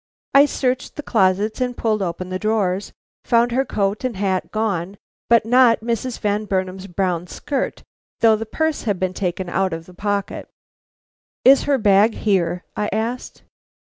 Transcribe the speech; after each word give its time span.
I 0.33 0.47
searched 0.47 0.95
the 0.95 1.03
closets 1.03 1.61
and 1.61 1.77
pulled 1.77 2.01
open 2.01 2.29
the 2.29 2.39
drawers; 2.39 2.91
found 3.23 3.51
her 3.51 3.63
coat 3.63 4.03
and 4.03 4.15
hat 4.17 4.49
gone, 4.51 4.97
but 5.29 5.45
not 5.45 5.81
Mrs. 5.81 6.17
Van 6.19 6.45
Burnam's 6.45 6.87
brown 6.87 7.27
skirt, 7.27 7.83
though 8.19 8.35
the 8.35 8.47
purse 8.47 8.81
had 8.81 8.99
been 8.99 9.13
taken 9.13 9.47
out 9.47 9.73
of 9.73 9.85
the 9.85 9.93
pocket. 9.93 10.49
"Is 11.45 11.65
her 11.65 11.77
bag 11.77 12.15
here?" 12.15 12.63
I 12.75 12.89
asked. 12.91 13.43